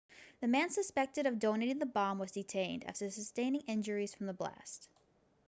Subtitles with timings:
[0.39, 4.89] the man suspected of detonating the bomb was detained after sustaining injuries from the blast